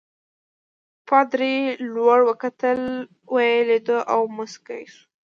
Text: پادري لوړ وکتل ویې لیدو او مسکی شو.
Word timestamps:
پادري 1.07 1.55
لوړ 1.93 2.19
وکتل 2.29 2.79
ویې 3.33 3.57
لیدو 3.69 3.99
او 4.13 4.21
مسکی 4.37 4.83
شو. 4.93 5.03